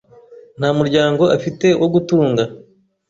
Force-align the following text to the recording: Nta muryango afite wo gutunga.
Nta 0.57 0.69
muryango 0.79 1.23
afite 1.37 1.67
wo 1.81 1.87
gutunga. 1.93 2.43